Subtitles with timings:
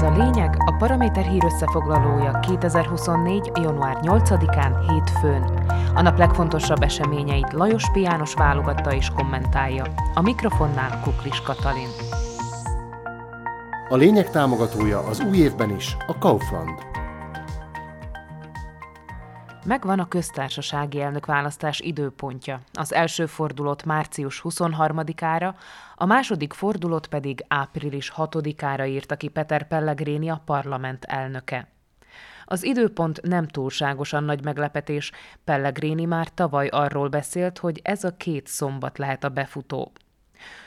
[0.00, 3.50] Ez a lényeg a Paraméter hír összefoglalója 2024.
[3.54, 5.42] január 8-án hétfőn.
[5.94, 9.84] A nap legfontosabb eseményeit Lajos Piános válogatta és kommentálja.
[10.14, 11.88] A mikrofonnál Kuklis Katalin.
[13.88, 16.89] A lényeg támogatója az új évben is a Kaufland.
[19.64, 22.60] Megvan a köztársasági elnök választás időpontja.
[22.72, 25.54] Az első fordulót március 23-ára,
[25.94, 31.68] a második fordulót pedig április 6-ára írta ki Peter Pellegrini a parlament elnöke.
[32.44, 35.12] Az időpont nem túlságosan nagy meglepetés.
[35.44, 39.92] Pellegrini már tavaly arról beszélt, hogy ez a két szombat lehet a befutó.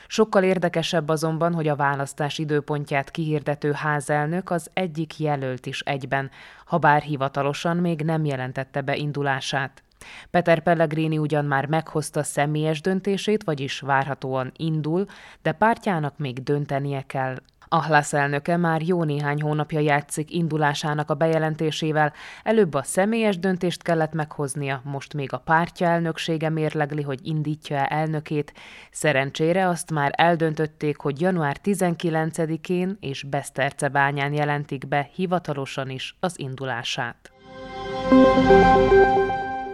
[0.06, 6.30] Sokkal érdekesebb azonban, hogy a választás időpontját kihirdető házelnök az egyik jelölt is egyben,
[6.64, 9.82] ha bár hivatalosan még nem jelentette be indulását.
[10.30, 15.06] Peter Pellegrini ugyan már meghozta személyes döntését, vagyis várhatóan indul,
[15.42, 17.36] de pártjának még döntenie kell.
[17.74, 22.12] Ahlász elnöke már jó néhány hónapja játszik indulásának a bejelentésével,
[22.42, 28.52] előbb a személyes döntést kellett meghoznia, most még a pártja elnöksége mérlegli, hogy indítja-e elnökét.
[28.90, 37.32] Szerencsére azt már eldöntötték, hogy január 19-én és Besztercebányán jelentik be hivatalosan is az indulását.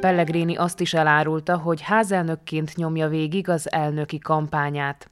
[0.01, 5.10] Pellegrini azt is elárulta, hogy házelnökként nyomja végig az elnöki kampányát.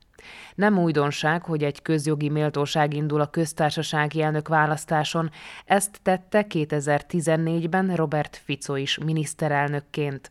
[0.54, 5.30] Nem újdonság, hogy egy közjogi méltóság indul a köztársasági elnök választáson,
[5.64, 10.30] ezt tette 2014-ben Robert Fico is miniszterelnökként.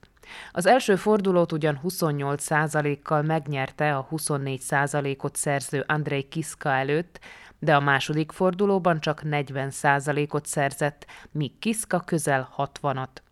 [0.52, 7.20] Az első fordulót ugyan 28%-kal megnyerte a 24%-ot szerző Andrei Kiska előtt,
[7.60, 13.27] de a második fordulóban csak 40%-ot szerzett, míg Kiska közel 60-at.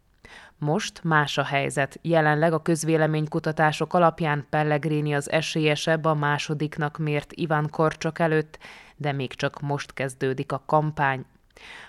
[0.59, 1.99] Most más a helyzet.
[2.01, 8.57] Jelenleg a közvéleménykutatások alapján Pellegrini az esélyesebb a másodiknak mért Iván Korcsok előtt,
[8.95, 11.25] de még csak most kezdődik a kampány.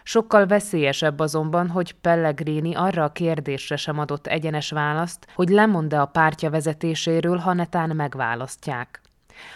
[0.02, 6.06] Sokkal veszélyesebb azonban, hogy Pellegrini arra a kérdésre sem adott egyenes választ, hogy lemond-e a
[6.06, 9.00] pártja vezetéséről, ha netán megválasztják.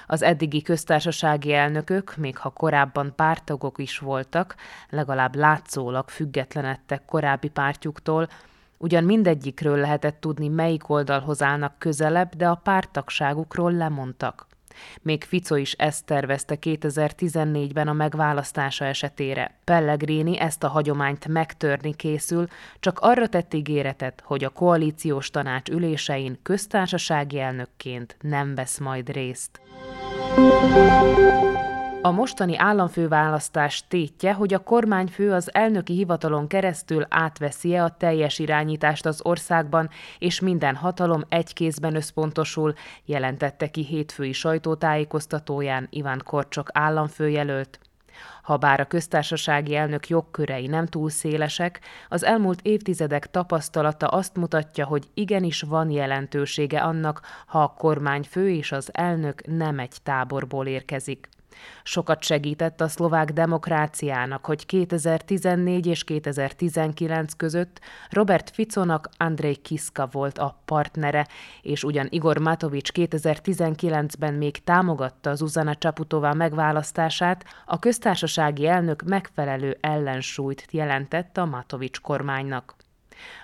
[0.07, 4.55] Az eddigi köztársasági elnökök, még ha korábban pártagok is voltak,
[4.89, 8.29] legalább látszólag függetlenedtek korábbi pártjuktól,
[8.83, 14.47] Ugyan mindegyikről lehetett tudni, melyik oldalhoz állnak közelebb, de a pártagságukról lemondtak.
[15.03, 19.59] Még Fico is ezt tervezte 2014-ben a megválasztása esetére.
[19.65, 22.47] Pellegrini ezt a hagyományt megtörni készül,
[22.79, 29.61] csak arra tett ígéretet, hogy a koalíciós tanács ülésein köztársasági elnökként nem vesz majd részt.
[32.03, 39.07] A mostani államfőválasztás tétje, hogy a kormányfő az elnöki hivatalon keresztül átveszi-e a teljes irányítást
[39.07, 42.75] az országban, és minden hatalom egy kézben összpontosul,
[43.05, 47.79] jelentette ki hétfői sajtótájékoztatóján Iván Korcsok államfőjelölt.
[48.43, 55.09] Habár a köztársasági elnök jogkörei nem túl szélesek, az elmúlt évtizedek tapasztalata azt mutatja, hogy
[55.15, 61.29] igenis van jelentősége annak, ha a kormányfő és az elnök nem egy táborból érkezik.
[61.83, 67.81] Sokat segített a szlovák demokráciának, hogy 2014 és 2019 között
[68.11, 71.27] Robert Ficonak Andrej Kiska volt a partnere,
[71.63, 80.67] és ugyan Igor Matovics 2019-ben még támogatta Zuzana Csaputova megválasztását, a köztársasági elnök megfelelő ellensúlyt
[80.71, 82.80] jelentett a Matovics kormánynak.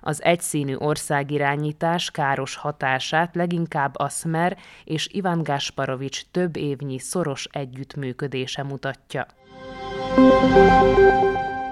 [0.01, 8.63] Az egyszínű országirányítás káros hatását leginkább a Smer és Ivan Gasparovics több évnyi szoros együttműködése
[8.63, 9.27] mutatja.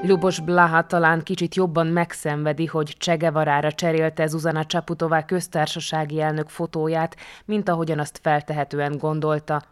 [0.02, 7.68] Lubos Blaha talán kicsit jobban megszenvedi, hogy Csegevarára cserélte Zuzana Csaputová köztársasági elnök fotóját, mint
[7.68, 9.62] ahogyan azt feltehetően gondolta.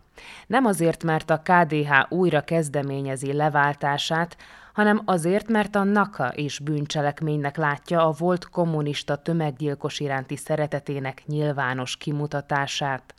[0.46, 4.36] Nem azért, mert a KDH újra kezdeményezi leváltását,
[4.72, 11.96] hanem azért, mert a NAKA is bűncselekménynek látja a volt kommunista tömeggyilkos iránti szeretetének nyilvános
[11.96, 13.14] kimutatását.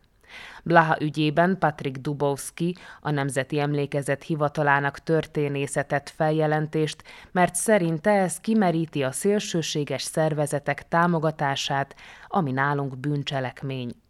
[0.63, 9.11] Blaha ügyében Patrik Dubowski, a Nemzeti Emlékezet Hivatalának történészetett feljelentést, mert szerinte ez kimeríti a
[9.11, 11.95] szélsőséges szervezetek támogatását,
[12.27, 14.02] ami nálunk bűncselekmény.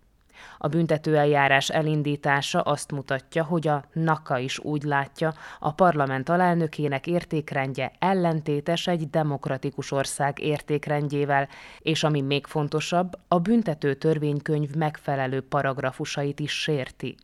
[0.58, 7.92] A büntetőeljárás elindítása azt mutatja, hogy a NAKA is úgy látja, a parlament alelnökének értékrendje
[8.00, 11.48] ellentétes egy demokratikus ország értékrendjével,
[11.80, 17.16] és ami még fontosabb, a büntető törvénykönyv megfelelő paragrafusait is sérti.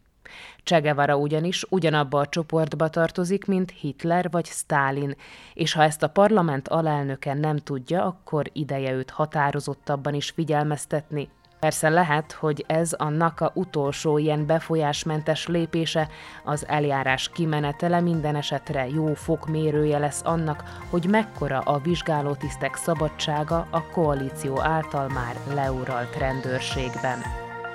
[0.63, 5.15] Csegevara ugyanis ugyanabba a csoportba tartozik, mint Hitler vagy Stálin,
[5.53, 11.29] és ha ezt a parlament alelnöke nem tudja, akkor ideje őt határozottabban is figyelmeztetni,
[11.59, 16.07] Persze lehet, hogy ez a NAKA utolsó ilyen befolyásmentes lépése,
[16.43, 23.83] az eljárás kimenetele minden esetre jó fokmérője lesz annak, hogy mekkora a vizsgálótisztek szabadsága a
[23.83, 27.28] koalíció által már leuralt rendőrségben.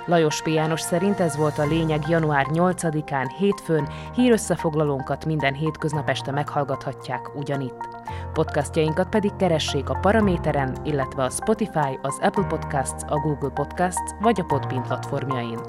[0.05, 0.47] Lajos P.
[0.47, 7.87] János szerint ez volt a lényeg január 8-án hétfőn, hírösszefoglalónkat minden hétköznap este meghallgathatják ugyanitt.
[8.33, 14.39] Podcastjainkat pedig keressék a Paraméteren, illetve a Spotify, az Apple Podcasts, a Google Podcasts vagy
[14.39, 15.59] a Podbean platformjain.